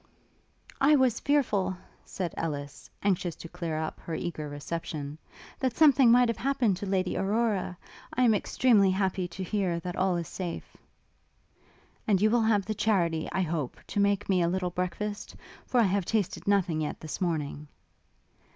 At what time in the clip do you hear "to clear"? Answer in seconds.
3.35-3.77